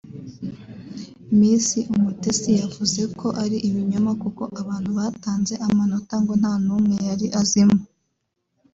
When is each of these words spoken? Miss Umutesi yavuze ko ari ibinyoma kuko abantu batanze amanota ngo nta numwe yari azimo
Miss 1.37 1.67
Umutesi 1.93 2.51
yavuze 2.61 3.01
ko 3.19 3.27
ari 3.43 3.57
ibinyoma 3.69 4.11
kuko 4.21 4.43
abantu 4.61 4.89
batanze 4.99 5.53
amanota 5.67 6.15
ngo 6.21 6.33
nta 6.41 6.53
numwe 6.65 6.95
yari 7.09 7.27
azimo 7.41 7.79